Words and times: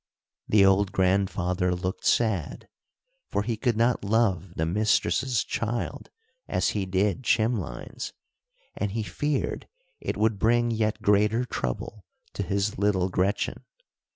The 0.47 0.65
old 0.65 0.91
grandfather 0.91 1.75
looked 1.75 2.07
sad, 2.07 2.67
for 3.29 3.43
he 3.43 3.55
could 3.55 3.77
not 3.77 4.03
love 4.03 4.55
the 4.55 4.65
mistress's 4.65 5.43
child 5.43 6.09
as 6.47 6.69
he 6.69 6.87
did 6.87 7.21
Chimlein's, 7.23 8.11
and 8.75 8.93
he 8.93 9.03
feared 9.03 9.67
it 9.99 10.17
would 10.17 10.39
bring 10.39 10.71
yet 10.71 11.03
greater 11.03 11.45
trouble 11.45 12.03
to 12.33 12.41
his 12.41 12.79
little 12.79 13.09
Gretchen. 13.09 13.63